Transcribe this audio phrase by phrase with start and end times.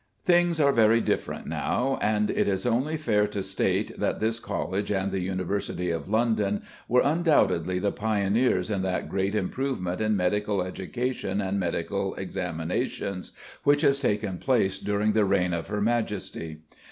[0.23, 4.89] Things are very different now, and it is only fair to state that this College
[4.91, 10.63] and the University of London were undoubtedly the pioneers in that great improvement in medical
[10.63, 13.33] education and medical examinations
[13.63, 16.61] which has taken place during the reign of Her Majesty.